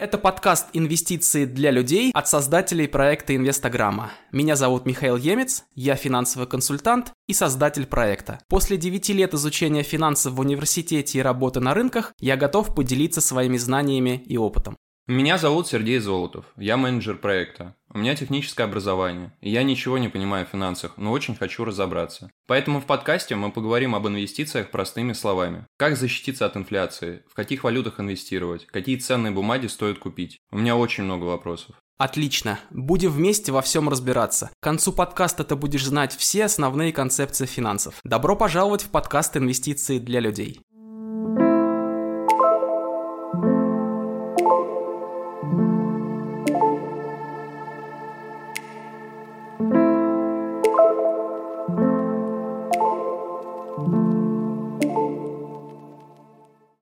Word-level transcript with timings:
Это 0.00 0.16
подкаст 0.16 0.68
«Инвестиции 0.72 1.44
для 1.44 1.70
людей» 1.70 2.10
от 2.14 2.26
создателей 2.26 2.88
проекта 2.88 3.36
«Инвестограмма». 3.36 4.12
Меня 4.32 4.56
зовут 4.56 4.86
Михаил 4.86 5.18
Емец, 5.18 5.64
я 5.74 5.94
финансовый 5.94 6.48
консультант 6.48 7.12
и 7.28 7.34
создатель 7.34 7.84
проекта. 7.84 8.38
После 8.48 8.78
9 8.78 9.10
лет 9.10 9.34
изучения 9.34 9.82
финансов 9.82 10.32
в 10.32 10.40
университете 10.40 11.18
и 11.18 11.20
работы 11.20 11.60
на 11.60 11.74
рынках 11.74 12.14
я 12.18 12.38
готов 12.38 12.74
поделиться 12.74 13.20
своими 13.20 13.58
знаниями 13.58 14.24
и 14.24 14.38
опытом. 14.38 14.78
Меня 15.06 15.36
зовут 15.36 15.68
Сергей 15.68 15.98
Золотов, 15.98 16.46
я 16.56 16.78
менеджер 16.78 17.18
проекта. 17.18 17.76
У 17.92 17.98
меня 17.98 18.14
техническое 18.14 18.64
образование, 18.64 19.32
и 19.40 19.50
я 19.50 19.64
ничего 19.64 19.98
не 19.98 20.08
понимаю 20.08 20.46
в 20.46 20.50
финансах, 20.50 20.92
но 20.96 21.10
очень 21.10 21.34
хочу 21.34 21.64
разобраться. 21.64 22.30
Поэтому 22.46 22.80
в 22.80 22.86
подкасте 22.86 23.34
мы 23.34 23.50
поговорим 23.50 23.96
об 23.96 24.06
инвестициях 24.06 24.70
простыми 24.70 25.12
словами. 25.12 25.66
Как 25.76 25.96
защититься 25.96 26.46
от 26.46 26.56
инфляции, 26.56 27.24
в 27.28 27.34
каких 27.34 27.64
валютах 27.64 27.98
инвестировать, 27.98 28.66
какие 28.66 28.96
ценные 28.96 29.32
бумаги 29.32 29.66
стоит 29.66 29.98
купить. 29.98 30.38
У 30.52 30.58
меня 30.58 30.76
очень 30.76 31.02
много 31.02 31.24
вопросов. 31.24 31.74
Отлично. 31.98 32.60
Будем 32.70 33.10
вместе 33.10 33.50
во 33.50 33.60
всем 33.60 33.88
разбираться. 33.88 34.50
К 34.60 34.62
концу 34.62 34.92
подкаста 34.92 35.42
ты 35.42 35.56
будешь 35.56 35.84
знать 35.84 36.14
все 36.16 36.44
основные 36.44 36.92
концепции 36.92 37.44
финансов. 37.44 37.96
Добро 38.04 38.36
пожаловать 38.36 38.82
в 38.82 38.90
подкаст 38.90 39.36
«Инвестиции 39.36 39.98
для 39.98 40.20
людей». 40.20 40.60